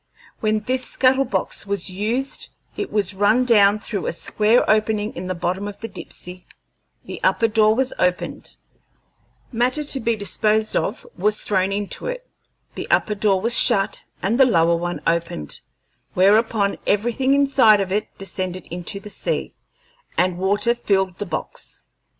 [0.39, 5.27] When this scuttle box was used it was run down through a square opening in
[5.27, 6.47] the bottom of the Dipsey,
[7.05, 8.55] the upper door was opened,
[9.51, 12.27] matter to be disposed of was thrown into it,
[12.73, 15.59] the upper door was shut and the lower one opened,
[16.15, 19.53] whereupon everything inside of it descended into the sea,
[20.17, 21.83] and water filled the box.